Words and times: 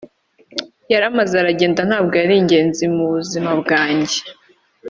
Yaramaze 0.91 1.33
aragenda 1.37 1.81
ntabwo 1.89 2.13
yaringenzi 2.21 2.83
mubuzima 2.95 3.51
bwanjye 3.61 4.19